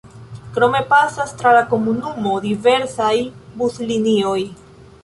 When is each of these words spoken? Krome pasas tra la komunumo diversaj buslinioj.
Krome 0.53 0.79
pasas 0.93 1.33
tra 1.41 1.51
la 1.57 1.61
komunumo 1.75 2.35
diversaj 2.47 3.15
buslinioj. 3.63 4.39